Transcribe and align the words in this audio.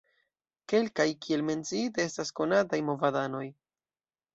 Kelkaj, 0.73 1.05
kiel 1.27 1.45
menciite, 1.51 2.09
estas 2.11 2.35
konataj 2.43 2.85
movadanoj. 2.93 3.49